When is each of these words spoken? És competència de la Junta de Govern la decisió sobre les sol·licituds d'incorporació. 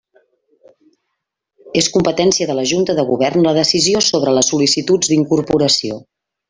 És 1.81 1.89
competència 1.97 2.49
de 2.53 2.57
la 2.61 2.65
Junta 2.73 2.97
de 3.01 3.07
Govern 3.13 3.47
la 3.49 3.55
decisió 3.61 4.05
sobre 4.11 4.37
les 4.39 4.53
sol·licituds 4.55 5.13
d'incorporació. 5.15 6.05